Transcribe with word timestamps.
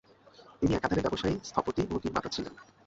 তিনি 0.59 0.71
একাধারে 0.75 1.01
ব্যবসায়ী, 1.01 1.35
স্থপতি 1.43 1.81
ও 1.83 1.95
নির্মাতা 2.03 2.29
ছিলেন। 2.35 2.53